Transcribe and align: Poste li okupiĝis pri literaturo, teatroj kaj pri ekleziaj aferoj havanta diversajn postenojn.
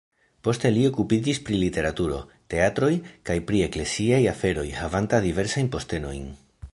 Poste 0.45 0.69
li 0.77 0.85
okupiĝis 0.91 1.39
pri 1.49 1.59
literaturo, 1.63 2.17
teatroj 2.53 2.91
kaj 3.31 3.37
pri 3.51 3.61
ekleziaj 3.69 4.21
aferoj 4.35 4.67
havanta 4.81 5.21
diversajn 5.27 5.71
postenojn. 5.77 6.27